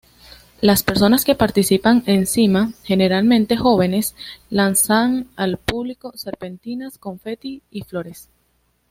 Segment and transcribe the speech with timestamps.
[0.61, 4.15] Las personas que participan encima, generalmente jóvenes,
[4.49, 8.27] lanzan al público serpentinas, confeti y flores.